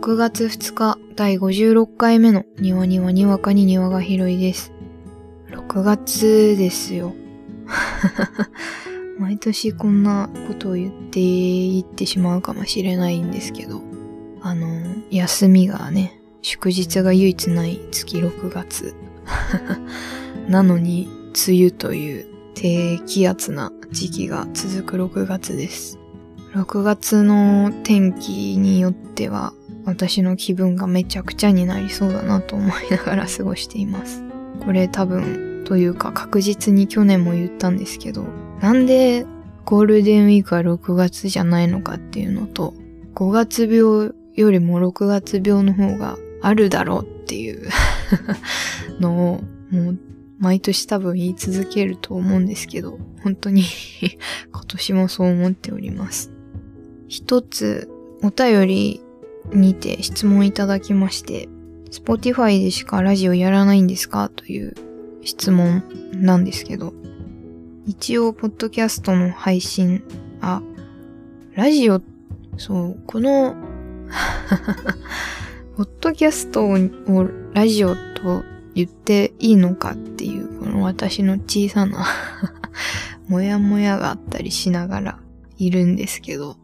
[0.00, 4.72] 6月2日第56回目の庭にはにわかに庭が広いです。
[5.50, 7.12] 6月ですよ。
[9.20, 13.82] 毎年こんなことを言っていってしまうかもしれないんですけど、
[14.40, 14.66] あの、
[15.10, 18.94] 休みがね、祝日が唯一ない月6月。
[20.48, 21.10] なのに、
[21.46, 25.98] 梅雨という低気圧な時期が続く6月です。
[26.54, 29.52] 6月の天気によっては、
[29.84, 34.22] 私の気分がめちゃくちゃになりそうだなと思いながら過ごしています。
[34.64, 38.24] これ多分、というか確実に去年も言ったんですけど、
[38.60, 39.26] なんで
[39.64, 42.74] ゴールデンウィークは6月じゃないのかっていうのと、
[43.14, 47.68] 5月病よりも6月病の方があるだろうっていう
[49.00, 49.40] のを、
[49.70, 49.98] もう
[50.38, 53.62] 毎年多分言い続けると思うんですけど、本当に
[54.50, 56.32] 今年もそう思っております。
[57.08, 57.88] 一つ
[58.22, 59.00] お便り
[59.52, 61.48] にて質問いただきまして、
[61.90, 64.28] Spotify でしかラジオやらないんですか？
[64.28, 64.74] という
[65.22, 65.82] 質問
[66.14, 66.94] なんですけど、
[67.86, 70.02] 一応、ポッドキャストの配信、
[70.40, 70.62] あ、
[71.54, 72.00] ラジオ、
[72.56, 73.56] そう、この、
[75.76, 76.78] ポッドキャストを
[77.54, 82.06] ラジオと言っていいのかっていう、この私の小さな
[83.28, 85.18] もやもやがあったりしながら
[85.58, 86.56] いるんですけど、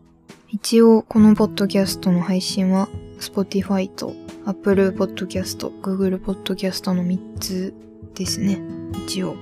[0.48, 7.74] 一応このポッドキャストの配信は Spotify と Apple Podcast、Google Podcast の3つ
[8.14, 8.60] ですね。
[9.06, 9.34] 一応。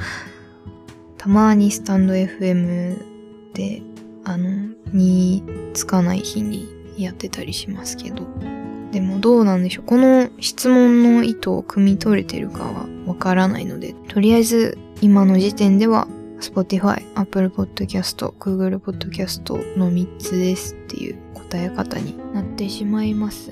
[1.18, 2.96] たまにスタンド FM
[3.52, 3.82] で、
[4.24, 8.26] あの、につかない日にやってたりしますけど。
[8.92, 9.84] でもどうなんでしょう。
[9.84, 16.08] この質問の意図を汲み取れてるかはわからないので、とりあえず今の時点では
[16.40, 23.50] Spotify、Apple Podcast、Google Podcast の3つですっていう答え方になってしまいます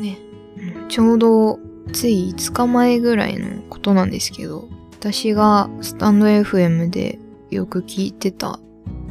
[0.00, 0.18] ね。
[0.58, 1.58] うんちょうど
[1.92, 7.18] つい5日前ぐらいのことなんですけど、私がスタンド FM で
[7.50, 8.58] よく聞いてた、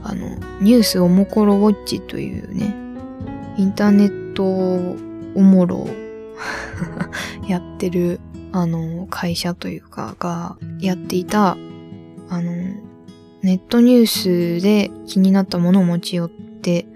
[0.04, 2.76] あの、ニュースおもころウォッチというね、
[3.58, 5.90] インターネットおもろを
[7.48, 8.20] やってる、
[8.52, 11.58] あの、会社というかがやっていた、
[12.30, 12.52] あの、
[13.46, 16.88] ネットニュースで気になったものを持ち寄って、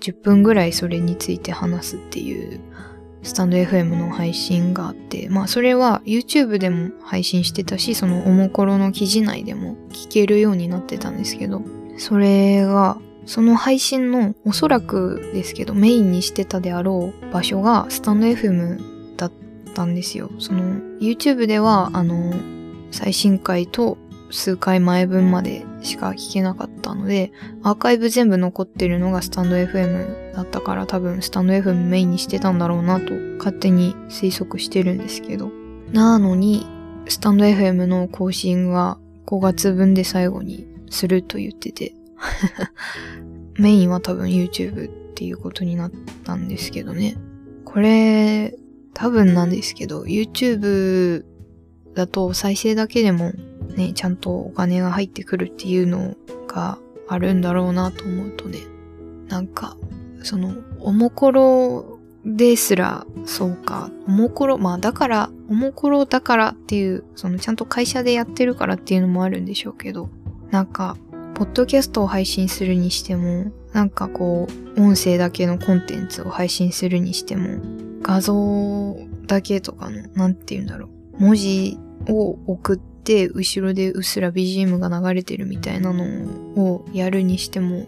[0.00, 2.60] 10分ぐらいそれについて話すっていう、
[3.22, 11.62] スタンド FM の配信があって、まあそれは YouTube でも配信してたし、そのおもころの記事内でも聞けるようになってたんですけど、
[11.96, 19.32] それが、その配信のおそらくですけどメインにしてたであろう場所がスタンド FM だっ
[19.74, 20.30] たんですよ。
[20.38, 20.60] その
[21.00, 22.34] YouTube ではあの
[22.90, 23.96] 最新回と
[24.30, 35.50] 数回前分までしか聞けなかったので、アーカイブ全部残ってるのがスタンド FM だったから多分スタンド FM メインにしてたんだろうなと勝手に推測してるんですけど。
[35.92, 36.66] なのに、
[37.06, 41.94] スタンド FM の更新は5月分で最後にすると言ってて、
[43.58, 45.92] メインは多分 YouTube っていうことになっ
[46.24, 47.16] たんですけどね。
[47.64, 48.56] これ、
[48.94, 51.24] 多分なんですけど、YouTube
[51.94, 53.32] だと再生だけでも
[53.76, 56.14] ね、ちゃんとお金が入ってくるっていうの
[56.46, 58.60] があるんだろうなと思うとね、
[59.28, 59.76] なんか、
[60.22, 70.08] その、おもころですら、そうか、おもころ、まあだから、おもころだからっていう、そのちゃんと会社でやってるからっていうのもあるんでしょうけど、
[70.50, 70.96] なんか、
[71.34, 77.60] ポッドキャストを配信するにしても、なんかこう、音声だけのコンテンツを配信するにしても、
[78.02, 80.88] 画像だけとかの、なんて言うんだろ
[81.18, 82.93] う、文字を送って、
[83.28, 86.04] 後ろでうっすら BGM が流れてるみたいなの
[86.56, 87.86] をやるにしても、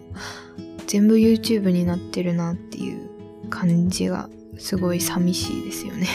[0.87, 3.09] 全部 YouTube になってるなっていう
[3.49, 6.07] 感じがすごい寂しいですよね。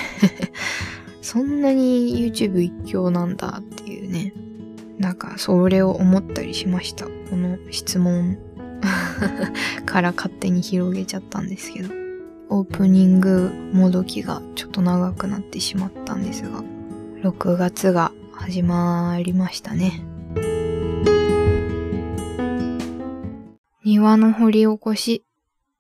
[1.21, 4.33] そんなに YouTube 一強なんだっていうね。
[4.99, 7.07] なんかそれを思ったりしました。
[7.07, 8.39] この質問
[9.84, 12.03] から勝手に広げちゃったんですけど。
[12.53, 16.63] オープニングもどきがちょっと長くなってしまったんですが、
[17.22, 20.03] 6月が始まりましたね。
[23.84, 25.25] 庭の掘り起こし。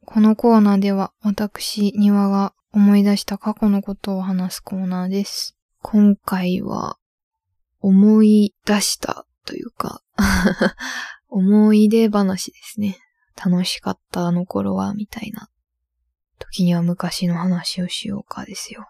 [0.04, 5.56] このコーナーでは私、庭が思い出した過去のことを話すコーナーです。
[5.80, 6.98] 今回は
[7.80, 10.02] 思い出したというか、
[11.28, 12.98] 思い出話ですね。
[13.36, 15.48] 楽しかったあの頃は、みたいな。
[16.38, 18.88] 時には昔の話をしようかですよ。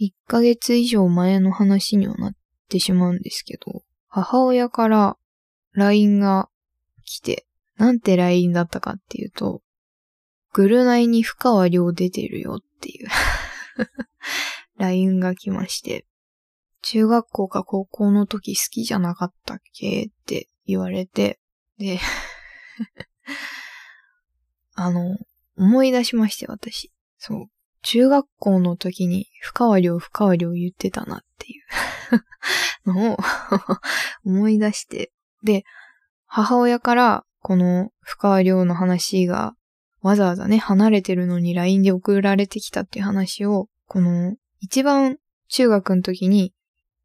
[0.00, 2.32] 1ヶ月以上前の話にはなっ
[2.70, 5.16] ってしまうんですけど、母親から
[5.72, 6.48] LINE が
[7.04, 7.46] 来て、
[7.76, 9.62] なんて LINE だったかっていうと、
[10.52, 13.08] グルナイに深川亮出てるよってっていう
[14.78, 16.06] LINE が来まして、
[16.80, 20.04] 中学校か高校の時好きじゃなかったっけ？
[20.04, 21.38] って言われて、
[21.78, 22.00] で
[24.74, 25.18] あの、
[25.56, 26.90] 思い出しまして、私。
[27.18, 27.50] そう。
[27.82, 31.62] 中学校の時に、深川亮、深川亮言ってたなっていう
[32.86, 33.18] のを
[34.24, 35.12] 思い出して。
[35.42, 35.64] で、
[36.26, 39.54] 母親から、この深川亮の話が、
[40.02, 45.18] わざわざね、離れてるのに LINE で送られてきたっていう話を、この、一番
[45.48, 46.54] 中学の時に、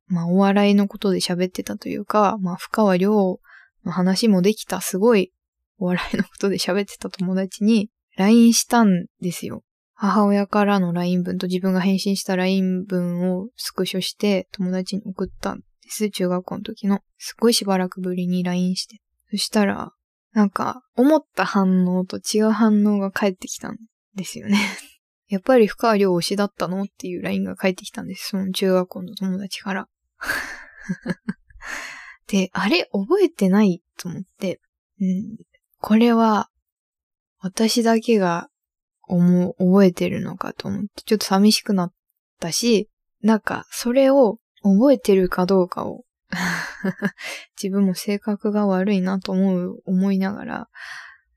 [0.07, 3.39] まあ、お笑いのことで喋ってたというか、まあ、深川亮
[3.85, 5.31] の話もできた、すごい
[5.77, 9.63] お笑いのことで喋ってた友達に LINE したんですよ。
[9.95, 16.09] 母親からの LINE 文と自分が返信した LINE 文をスクショして友達に送ったんです。
[16.09, 16.99] 中学校の時の。
[17.17, 18.99] すごいしばらくぶりに LINE して。
[19.31, 19.93] そしたら、
[20.33, 23.77] なんか、思った反応と違う反応が返ってきたん
[24.15, 24.59] ですよね。
[25.29, 28.29] やっぱり深川亮推しだったのっていう LINE が返ってきたんです。
[28.29, 29.87] その中学校の友達から。
[32.27, 34.59] で、あれ覚えてないと思って、
[34.99, 35.37] うん、
[35.79, 36.49] これは、
[37.39, 38.49] 私だけが
[39.07, 41.93] 思う、覚えてるのかと思って、ちょっと寂しくなっ
[42.39, 42.89] たし、
[43.21, 46.03] なんか、それを覚えてるかどうかを
[47.61, 50.69] 自分も性格が悪いなと思う、思いながら、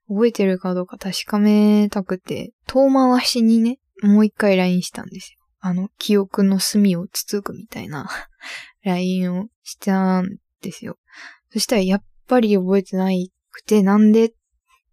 [0.08, 5.38] 覚えてるかどうか確かめたくて、遠回しにね、もう一回 LINE したんですよ。
[5.60, 8.08] あの、記憶の隅をつつくみたいな
[8.84, 10.98] LINE をしたんですよ。
[11.50, 14.32] そしたらやっぱり覚えてないくて、なんでっ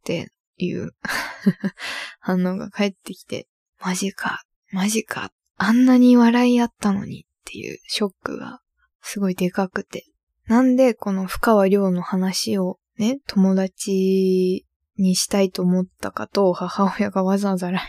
[0.03, 0.91] ていう
[2.19, 3.47] 反応が返ってきて、
[3.79, 8.61] マジか、マジか、あんなに笑いあったのにっていうショックが
[9.01, 10.05] すごいでかくて。
[10.47, 14.65] なんでこの深川亮の話をね、友達
[14.97, 17.83] にしたいと思ったかと母親がわざわざ LINE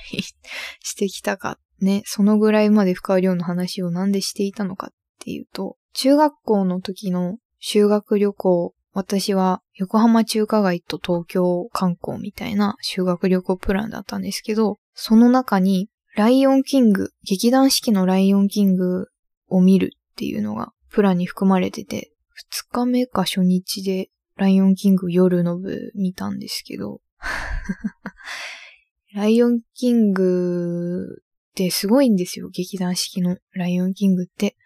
[0.81, 19.09] してきたかね、そのぐらいまで深川亮の話をなんでしていたのかっていうと、中学校の時の修学旅行私は横浜中華街と東京観光みたいな修学旅行プランだったんですけど、その中にライオンキング、劇団四季のライオンキング
[19.49, 27.03] を見るっていうのがプランに含まれてて、二日目か初日でライオンキング夜の部見たんですけど、
[29.13, 31.19] ライオンキング
[31.51, 34.57] ってすごいんですよ、劇団四季のライオンキングって。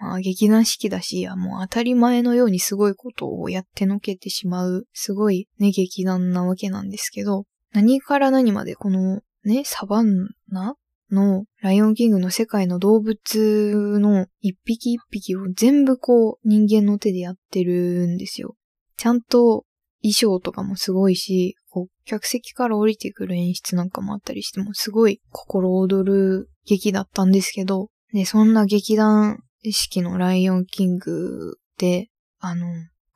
[0.00, 10.74] まあ劇団四季だし、もう当たり前のようにすごいことをやってのけてしまう、すごいね、劇団なわけなんですけど、何から何までこのね、サバンナ
[11.12, 18.56] のライオンキングの世界の動物の一匹一匹を全部こう人間の手でやってるんですよ。
[18.96, 19.64] ちゃんと
[20.02, 32.08] 衣装とかもすごいし、こう客席から降りてくる演出なんかもあったりしてもすごい心躍る劇だったんですけど、で、そんな劇団意識のライオンキングで、
[32.38, 32.66] あの、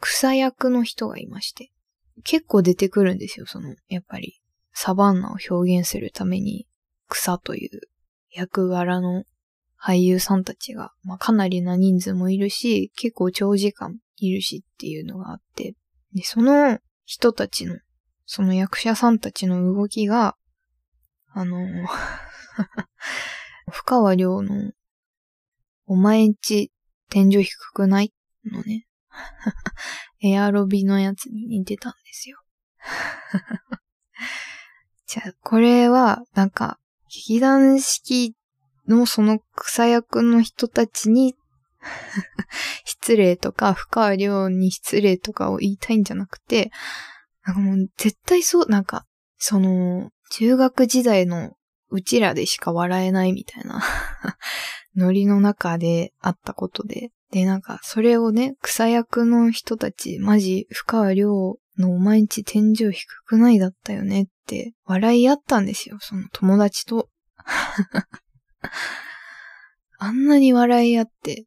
[0.00, 1.70] 草役の人がいまして、
[2.22, 4.40] 結構出てくるんですよ、その、やっぱり、
[4.72, 6.66] サバンナを表現するために、
[7.08, 7.80] 草という
[8.30, 9.24] 役柄の
[9.80, 15.74] 俳優さんたちが、まあ、かなりな人数もいるし、結構長時間いるしっていうのがあって、
[16.14, 17.78] で、その人たちの、
[18.26, 20.36] その役者さんたちの動きが、
[21.32, 21.66] あの、
[23.70, 24.72] 深川亮の
[25.86, 26.72] お前んち
[27.10, 28.12] 天井低くない？
[28.46, 28.86] のね。
[30.22, 32.42] エアロビのやつに似てたんですよ。
[35.06, 38.34] じゃあ、これは、なんか、劇団式
[38.88, 41.36] のその草役の人たちに
[42.84, 46.72] 失礼とか、深川亮に失礼とかを言いたいんじゃなくて、
[47.44, 49.06] なんかもう絶対そう、なんか、
[49.38, 51.56] その、中学時代の
[51.90, 53.82] うちらでしか笑えないみたいな
[54.96, 57.10] ノリの中であったことで。
[57.30, 67.08] で、なんか、それをね、草役の人たち、マジ、深川亮のお前んち天井低くないだったよねって、笑い合ったんですよ、その友達と。
[69.98, 71.46] あんなに笑い合って。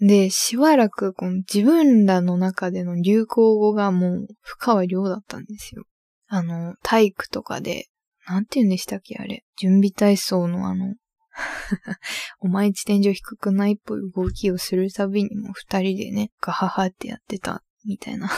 [0.00, 5.84] で、しばらくこの自分らの中での流行語がもう深川亮だったんですよ。
[6.28, 7.88] あの、体育とかで、
[8.26, 9.44] なんて言うんでしたっけあれ。
[9.58, 10.94] 準備体操のあの、
[12.40, 18.30] お前地天井低くないっぽい動きをするたびにも二人でね、ガハハってやってたみたいな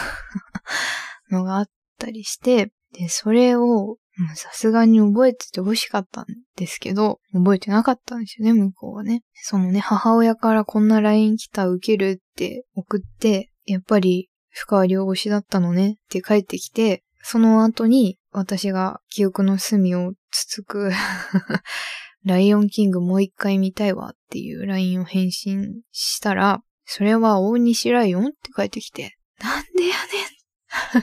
[1.30, 3.98] のがあったりして、で、それを
[4.34, 9.22] さすがに覚えてて欲しかったんですけど、覚えてなかったんですよね、向こうはね。
[9.34, 20.90] そのね、母親からこんな LINE 来た受けるって送って、やっぱり深川両推しだったのねって帰ってきて、その後に私が記憶の隅をつつく
[22.24, 29.96] ライオンキングもう一回見たいわっていう LINE を返信したら、それは大西ライオンって書いてきて、なんでや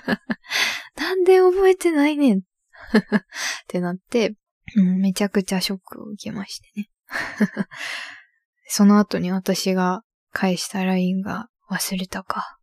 [0.06, 0.20] ねん
[1.02, 2.42] なんで覚えてないねん っ
[3.68, 4.36] てなって、
[4.76, 6.90] めちゃくちゃショックを受けましてね。
[8.68, 12.58] その後に私が返した LINE が忘れたか。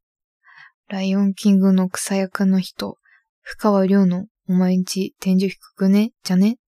[0.89, 2.97] ライオンキングの草役の人、
[3.43, 6.13] 深川亮のお前んち天井低くね？
[6.23, 6.59] じゃね？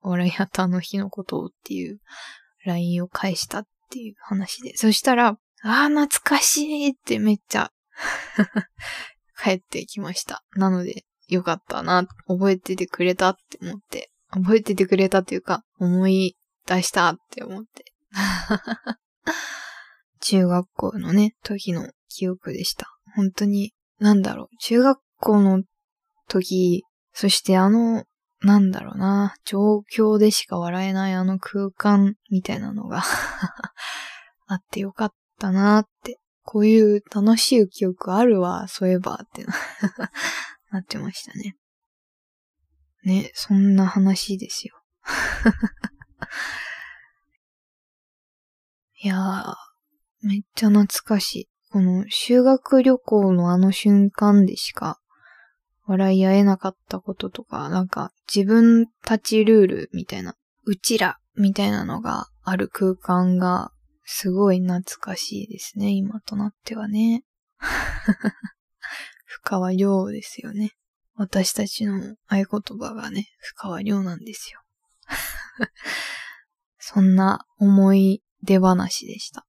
[0.00, 1.98] って笑い合ったあの日のことをっていう
[2.64, 4.76] LINE を返したっていう話で。
[4.76, 7.70] そしたら、ああ、懐かしいってめっちゃ
[9.42, 10.42] 帰ってきました。
[10.56, 17.84] なので、よかったな、覚えててくれたって思って、覚えててくれたっていうか、思い出したって思って。
[20.20, 22.86] 中学校のね、時の記憶でした。
[23.14, 25.62] 本当に、なんだろう、中学校の
[26.28, 28.04] 時、そしてあの、
[28.42, 33.02] なんだろうな、状況でしか笑えないあの空間みたいなのが
[34.46, 39.44] あってよかったなって、こういう楽しい記憶あるわ、そういえばって
[40.70, 41.56] な ってましたね。
[43.04, 44.74] ね、そんな話ですよ。
[49.02, 49.54] いやー、
[50.22, 51.48] めっちゃ懐かしい。
[51.70, 54.98] この修学旅行のあの瞬間でしか
[55.86, 63.72] 笑い合えなかったこととか、なんか自分たちルールみたいな、うちらみたいなのがある空間が
[64.04, 67.24] すごい懐かしいですね、今となってはね。
[69.26, 70.72] 深川亮ですよね。
[71.14, 72.44] 私たちの合言
[72.78, 74.60] 葉がね、深川亮なんですよ。
[76.78, 79.46] そんな思い出話でした。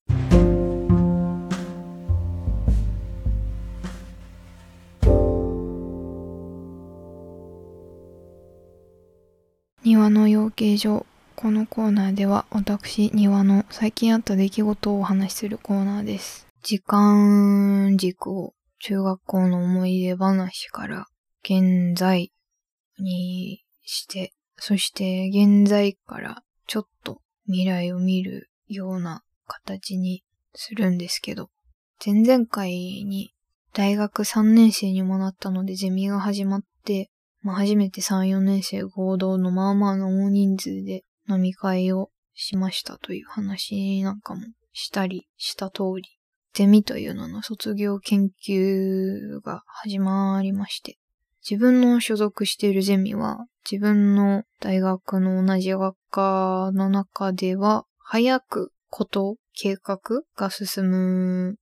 [9.83, 11.07] 庭の養鶏場。
[11.35, 16.45] このコーナーでは私、庭の最近あった出来事をお話しするコーナーです。
[16.61, 21.07] 時間軸を中学校の思い出話から
[21.43, 22.31] 現在
[22.99, 30.23] にして、そして現在からちょっと未来を見るような形に
[30.53, 31.49] するんですけど、
[32.05, 33.33] 前々回に
[33.73, 37.09] 大学3年生にもなったのでゼミが始まって、
[37.41, 44.41] まあ、初めて3、4年生合同のまあまあの大人数で飲み会をしましたという話なんかも
[44.73, 46.17] したりした通り、
[46.53, 50.97] ゼミというのの卒業研究が始まりまして、
[51.49, 59.99] 自分の所属しているゼミは自分の大学の同じ学科の中では早くこと、計画
[60.35, 61.55] が進む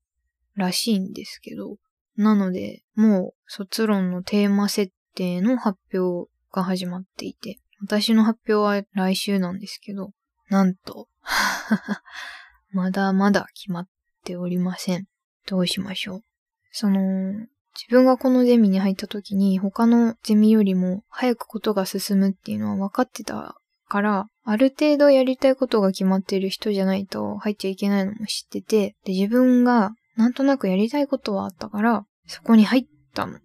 [0.55, 1.77] らしいんですけど、
[2.17, 10.11] なので、もう卒論のテーマ設定の発表が始まっていて、私の発表は来週なんですけど、
[10.49, 11.07] なんと
[12.71, 13.87] まだまだ決まっ
[14.25, 15.05] ておりません。
[15.47, 16.23] どうしましょう。
[16.71, 17.33] その、
[17.75, 23.55] 自分がこのゼミに入った時に他のゼミよりも早くことが進むっていうのは分かってた
[23.87, 33.39] から、ある程度やりたいことが決まってる人じゃないと入っちゃいけないのも知ってて、で、自分がなんとなくやりたいことはあったから、そこに入ったの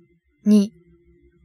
[0.45, 0.73] に、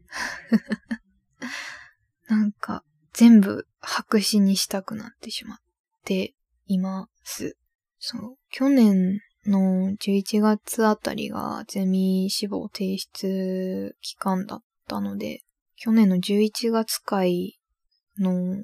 [2.27, 5.57] なんか、全部白紙にしたくなってしまっ
[6.05, 6.33] て
[6.67, 7.57] います。
[7.97, 8.37] そう。
[8.49, 15.41] 去年の11月あたりがゼミ志望提出期間だったので、
[15.75, 17.59] 去年の11月会
[18.17, 18.57] の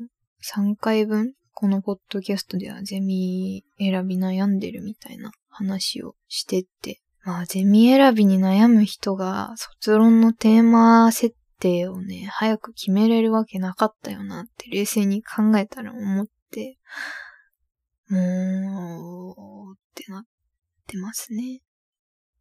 [0.44, 16.78] 3回分、このポッドキャストではゼミ選び悩んでるみたいな話をしてって、まあゼミ選びに悩む人が卒論のテーマ設定をね、早く決めれるわけなかったよなって冷静に考えたら思って、
[18.10, 20.24] もう、ってなっ
[20.86, 21.62] てますね。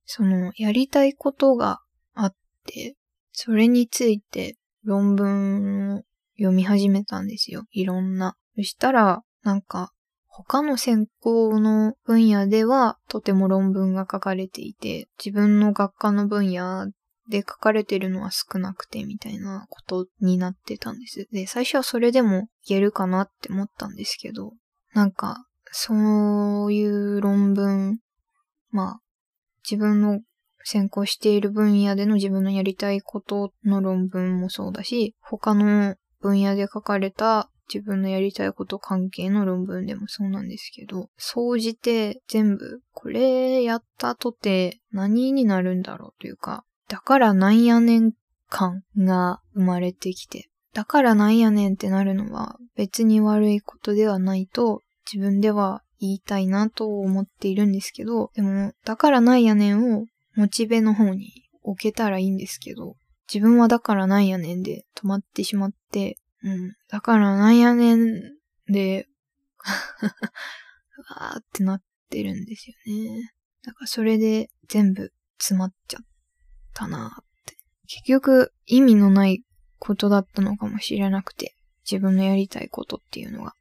[0.04, 1.80] その、やりたいことが
[2.12, 2.34] あっ
[2.66, 2.94] て、
[3.32, 6.02] それについて論文を
[6.36, 7.64] 読み始めたんですよ。
[7.70, 8.36] いろんな。
[8.54, 9.93] そしたら、なんか、
[10.36, 16.90] 他の専攻の分野ではとても論文が書かれていて、自分の学科の分野
[17.30, 21.28] で書かれてるのは少なくてみたいなことになってたんです。
[21.30, 24.54] で、最初はそれでも言えるかなって思ったんですけど、
[24.92, 27.98] なんか、そういう論文、
[28.70, 29.00] まあ、
[29.68, 30.20] 自分の
[30.64, 48.12] 専攻している分野での自分のやりたいことの論文もそうだし、他の分野で書かれた自分のやりたいこと関係の論文でもそうなんですけど、総じて全部これやったとて何になるんだろうというか、だからなんやねん
[48.48, 61.30] 感が生まれてきて、だからなんやねんってなるのは別に悪いことではないと自分では言いたいなと思っているんですけど、でも、だからなんやねんをモチベの方に
[61.62, 62.96] 置けたらいいんですけど、
[63.32, 68.36] 自分はだからなんやねんで止まってしまって、うん、だからなんやねん
[68.68, 69.08] で、
[71.08, 73.32] わーってなってるんですよね。
[73.64, 76.04] だからそれで全部詰まっちゃっ
[76.74, 77.56] たなーって。
[77.86, 79.42] 結局意味のない
[79.78, 81.56] ことだったのかもしれなくて、
[81.90, 83.54] 自分のやりたいことっていうのが。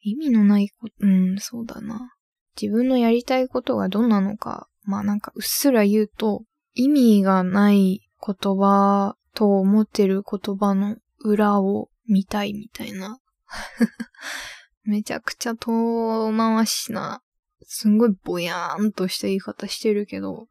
[0.00, 2.14] 意味のないこと、うん、そうだな。
[2.60, 13.18] 自分のやりたいことがどんなのか、まあなんかうっすら言うと、意味がない言葉と思ってる言葉の裏を見たいみたいな。
[14.84, 17.22] めちゃくちゃ遠回しな、
[17.66, 20.46] すんごいぼやーんとした言い方してるけど、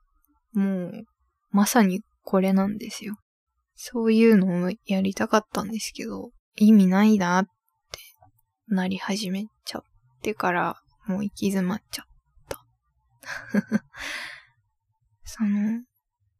[0.53, 1.05] もう、
[1.49, 3.15] まさにこれなんですよ。
[3.75, 7.51] そういうのをやりたかったんですけど、意味ないなって
[8.67, 9.81] なり始めちゃっ
[10.21, 12.05] てから、もう行き詰まっちゃっ
[12.49, 12.65] た。
[15.23, 15.83] その、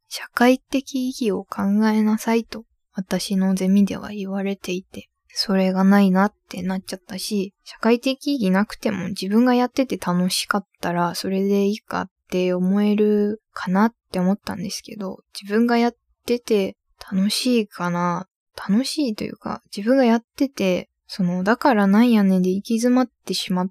[0.08, 2.66] 社会的意義を考えなさいと
[2.98, 16.75] 私のゼミでは言われていて、それがないなってなっちゃったし、社会的意義なくても自分がやってて楽しかったらそれでいいかって思えるかなって思ったんですけど、自分がやってて
[17.12, 18.27] 楽しいかな
[18.58, 23.70] 楽しいというか、自分がやってて、その、だからなんやねんで行き詰まってしまっ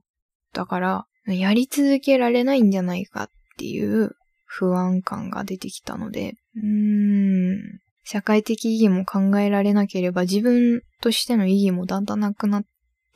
[0.52, 4.12] たから、やり続けられないんじゃないかっていう
[4.44, 12.64] 不安感が出てきたので、うーん、社会的意義も考えられなければ自分としての意義もだんだんなくなっ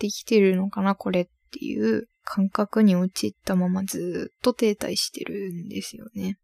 [0.01, 6.39] てきてるのかな、これっていう感覚に陥ったままずっと停滞してるんですよね。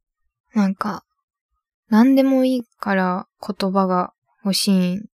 [0.54, 1.02] なんか、
[1.88, 4.12] 何でもいいから言葉が
[4.44, 5.06] 欲しいん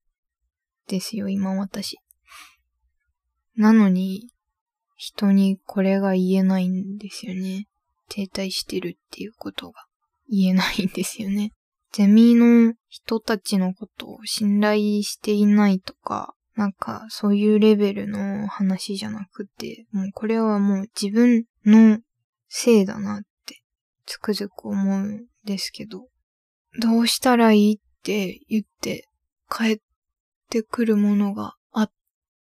[0.89, 1.97] ですよ、今私。
[3.57, 4.29] なのに、
[4.97, 7.67] 人にこれが言えないんですよね。
[8.11, 9.87] 停滞してるっていうことが
[10.29, 11.53] 言えないんですよね。
[11.93, 21.99] ゼミの人たちのことを信頼していないとか、なんかそういうレベルの話じゃなくて、もうこれはもう自分の
[22.49, 23.63] せいだなって
[24.07, 26.09] つくづく思うんですけど、
[26.81, 29.07] どうしたらいいって言って
[29.51, 29.79] 帰っ
[30.49, 31.91] てくるものがあっ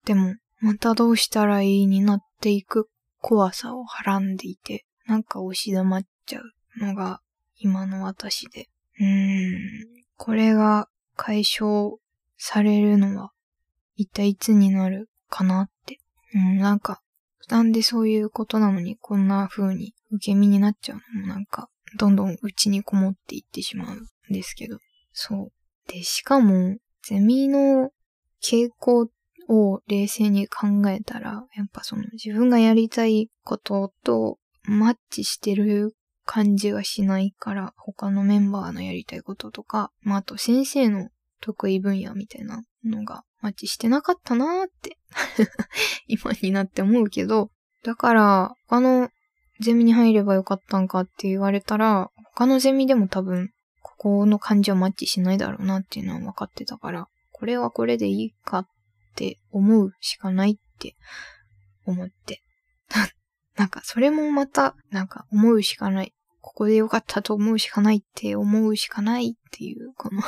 [0.05, 2.89] ても、またどうしたらいいになっていく
[3.21, 7.21] 怖さをはらんでいて、なんか押し黙っちゃうのが
[7.57, 8.69] 今の私で。
[9.01, 9.59] うん、
[10.17, 11.97] これが解消
[12.37, 13.31] されるのは
[13.97, 15.99] 一体いつになるかなって。
[16.35, 17.01] うん、なんか、
[17.39, 21.23] 負担でそういうことなのにこんな風に受け身になっちゃうの？
[21.23, 24.79] もなんか、どんどん内にこもっていってしまうんですけど。
[25.13, 25.53] そう。
[25.91, 27.91] で、しかも、ゼミの
[28.43, 29.09] 傾向
[29.49, 35.97] を冷静に考えたら、やっぱその自分がやりたいこととマッチしてる
[36.33, 41.09] 感じがしないから、他のメンバーのやりたいこととか、まあ、あと先生の
[41.41, 44.97] 得意分野みたいなのがマッチしてなかったなーって
[46.07, 47.51] 今になって思うけど、
[47.83, 49.11] だから、他の
[49.59, 53.51] ゼミに入ればよかったんかって言われたら、他のゼミでも多分、
[53.83, 58.69] ここの感じはマッチしないだろうなっていうのは分かってたから、これはこれでいいかっ
[59.17, 60.95] て思うしかないって
[61.87, 62.41] 思って。
[63.57, 66.15] なんか、それもまた、なんか、思うしかない。
[66.41, 70.23] ここでよかったと思うしかないって思うしかないっていう、この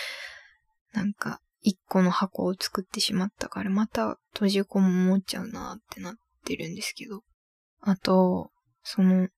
[0.92, 7.22] なんか、一個の箱を作ってしまったから、また閉じ込もっちゃうなってなってるんですけど。
[7.80, 8.50] あと、
[8.82, 9.28] その、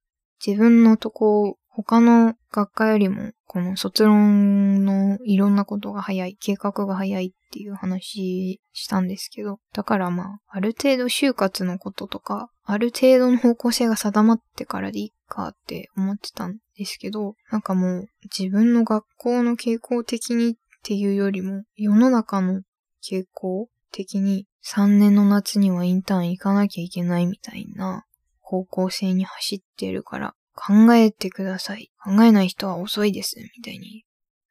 [0.44, 22.62] 自分のとこ、他の学科よりも、この卒論のいろんなことが早い、計画が早いっていう話したんですけど、だからまあ、ある程度就活のこととか、ある程度の方向性が定まってからでいいかって思ってたんですけど、なんかもう自分の学校の傾向的にっていうよりも、世の中の
[23.08, 28.04] 傾向的に3年の夏にはインターン行かなきゃいけないみたいな
[28.40, 31.90] 方向性に走ってるから、考えてください。
[32.04, 33.36] 考えない人は遅いです。
[33.56, 34.04] みたいに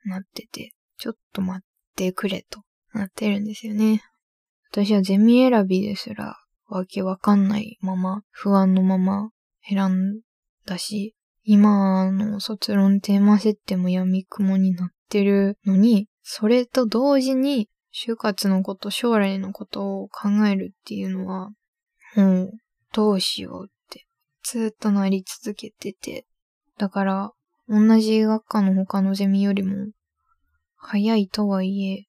[0.05, 2.63] なってて、ちょっと待ってくれと
[2.93, 4.01] なってるんですよね。
[4.71, 6.37] 私はゼミ選びですら
[6.67, 9.31] わけわかんないまま、不安のまま
[9.67, 10.21] 選ん
[10.69, 21.49] だし、今の卒論テーマ設定も闇雲になってるのに、それと同時に就活のこと、将来のことを考えるっていうのは、
[22.15, 22.51] もう
[22.93, 24.05] どうしようって
[24.43, 26.25] ずっとなり続けてて、
[26.77, 27.32] だから
[27.67, 29.88] 同じ学科の他のゼミよりも
[30.75, 32.05] 早いとはいえ、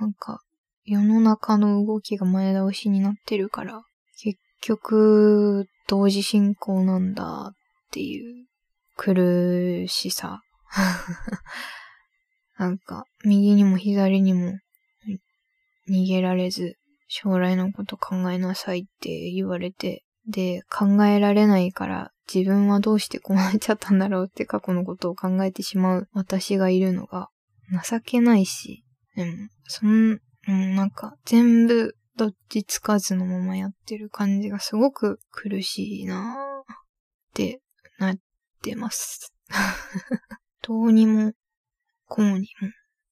[0.00, 0.40] なんか
[0.84, 3.82] 世の中の動きが前倒しになってるから、
[4.20, 7.61] 結局、同時進行なんだっ
[7.92, 8.46] ていう
[8.96, 10.40] 苦しさ。
[12.58, 14.58] なんか、右にも左にも
[15.88, 16.76] 逃げられず、
[17.08, 27.28] 将来のこと考えなさいって言われて、で、考えられないから自分はどうしてこうなっちゃったんだろうって過去のことを考えてしまう私がいるのが
[27.84, 28.84] 情けないし、
[29.16, 29.32] でも、
[29.64, 36.76] そん、うん、なんか全部どっちつかずのままやってる感じがすごく苦しいなぁっ
[37.34, 37.60] て
[38.62, 39.34] ってます。
[40.62, 41.32] どうにも、
[42.06, 42.70] こうにも、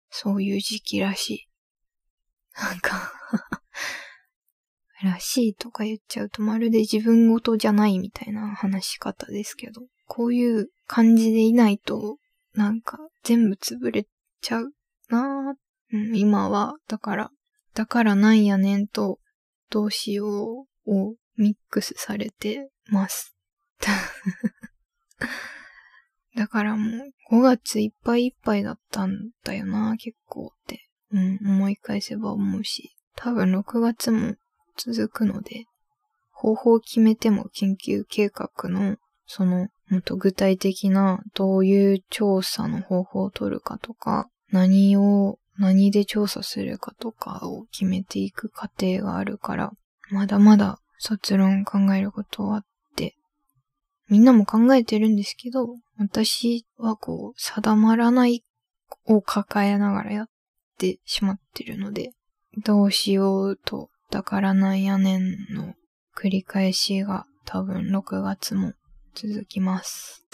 [0.09, 1.47] そういう時期らしい。
[2.55, 3.13] なんか
[5.03, 12.19] らしいとか言っちゃうとまるで自分ごとじゃないみたいな話し方ですけど、こういう感じでいないと、
[12.55, 14.07] なんか全部潰れ
[14.41, 14.73] ちゃう
[15.09, 17.31] なぁ、うん、今は、だから、
[17.75, 19.19] だからなんやねんと、
[19.71, 23.35] どうしようをミックスされてます。
[26.37, 30.89] だからもう5月いっぱいいっぱいだったんだよな、結構って。
[31.13, 32.91] うん、思い返せば思うし。
[33.17, 34.35] 多分6月も
[34.77, 35.67] 続くので、
[36.33, 49.73] 方法を決めても研究計画の、その、もっと具体的な、どういう調査の方法を取るかとか、何を、何で調査するかとかを決めていく過程があるから、
[50.11, 52.65] まだまだ卒論考えることは、
[54.11, 58.45] みんなも考えてるんですけど、私はこう、定まらない
[59.07, 60.29] を抱えながらやっ
[60.79, 62.11] てしまってるので、
[62.65, 65.75] どうしようとだからなんやねんの
[66.17, 68.73] 繰り返しが多分6月も
[69.15, 70.27] 続きます。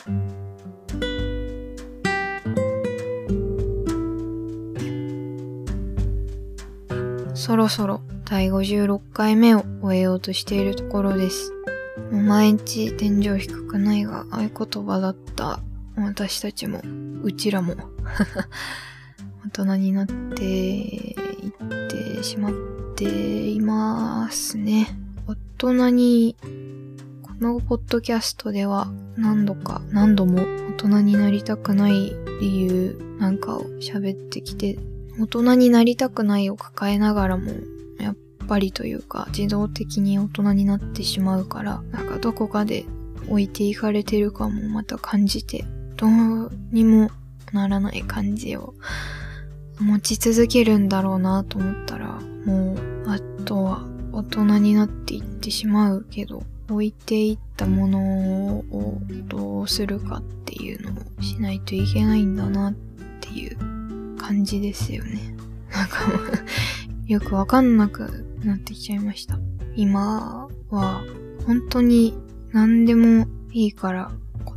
[7.35, 11.53] そろそろ第56回目を終えようとしているところです。
[12.11, 15.61] 毎日天井低くないが合言葉だった。
[15.97, 16.83] 私たちも、
[17.23, 17.75] うちらも。
[19.47, 21.17] 大人になっていっ
[21.89, 22.53] てしまっ
[22.95, 24.99] ていますね。
[25.27, 26.37] 大人に、
[27.23, 34.79] このポッドキャストでは何度か何度も大人になりたくない理由なんかを喋ってきて、
[35.19, 37.53] 大人になりたくないを抱えながらも、
[38.47, 42.85] ぱりというか自動的に大人になってしまうから、なんかどこかで
[43.29, 45.65] 置いていかれてるかもまた感じて、
[45.97, 47.11] どうにも
[47.53, 48.75] ならない感じを
[49.79, 62.75] 持ち続けるんだろうなと思ったら、もう、あとは大人になっていってしまうけど、置いていったものをどうするかっていうのをしないといけないんだなっ
[63.21, 65.37] ていう感じですよね。
[65.73, 65.99] なんか
[67.07, 69.39] よくわかんなくなってきちゃいました。
[69.75, 71.03] 今は
[71.47, 72.17] 本当に
[72.53, 74.11] 何でもいいから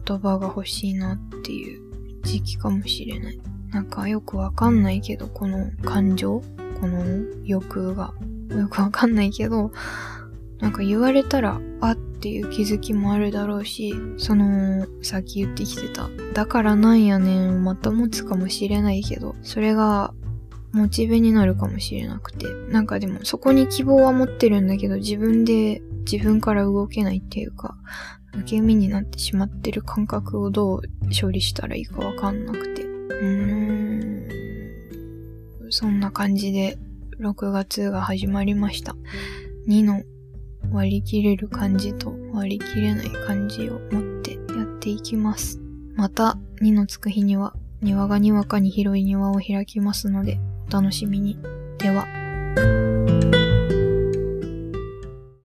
[0.05, 1.81] 言葉が欲しいなっていう
[2.23, 3.39] 時期かもしれない。
[3.71, 6.41] なんかよくわかんないけど、この感情
[6.79, 7.03] この
[7.43, 8.13] 欲が。
[8.49, 9.71] よくわかんないけど、
[10.59, 20.13] なんか言われたら、あっていう気づきもあるだろうし、その、さっき言ってきてた、だからなんやねんをまた持つかもしれないけど、それが、
[20.71, 22.45] モチベになるかもしれなくて。
[22.69, 27.75] なんかでも、そこに希望は持ってるんだけど、自分で、自分から動けないっていうか、
[28.33, 30.81] 受け身になってしまってる感覚をどう
[31.19, 32.83] 処理したらいいかわかんなくて。
[32.83, 34.25] うー
[35.67, 35.71] ん。
[35.71, 36.77] そんな感じで
[37.19, 38.95] 6月が始まりました。
[39.67, 40.03] 2の
[40.71, 45.59] 割り切れる感じと割り切れない感じを持ってやっていきます。
[45.95, 51.37] また2のつく日には庭がにわかに広い庭を開きますので楽しみに。
[51.77, 52.07] では。